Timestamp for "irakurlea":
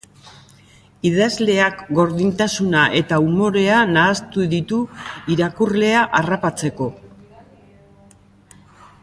5.35-6.03